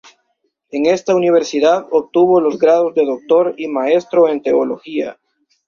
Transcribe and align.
En 0.71 0.87
esta 0.87 1.13
Universidad 1.15 1.85
obtuvo 1.91 2.41
los 2.41 2.57
grados 2.57 2.95
de 2.95 3.05
doctor 3.05 3.53
y 3.57 3.67
maestro 3.67 4.29
en 4.29 4.41
Teología. 4.41 5.19